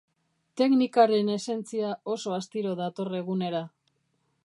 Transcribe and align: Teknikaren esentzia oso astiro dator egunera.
Teknikaren 0.61 1.29
esentzia 1.35 1.93
oso 2.17 2.35
astiro 2.41 2.75
dator 2.83 3.15
egunera. 3.23 3.65